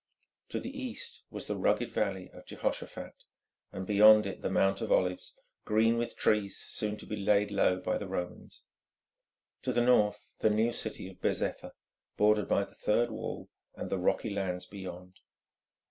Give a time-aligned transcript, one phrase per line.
[0.49, 3.23] To the east was the rugged valley of Jehoshaphat,
[3.71, 7.79] and beyond it the Mount of Olives, green with trees soon to be laid low
[7.79, 8.63] by the Romans.
[9.61, 11.73] To the north the new city of Bezetha,
[12.17, 15.19] bordered by the third wall and the rocky lands beyond.